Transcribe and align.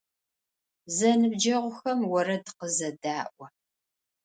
Зэныбджэгъухэм 0.95 1.99
орэд 2.17 2.45
къызэдаӏо. 2.57 3.45